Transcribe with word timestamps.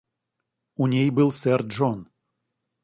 У 0.77 0.87
ней 0.93 1.11
был 1.11 1.29
сэр 1.41 1.59
Джон. 1.71 1.99